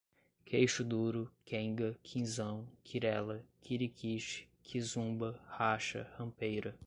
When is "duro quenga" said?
0.83-1.95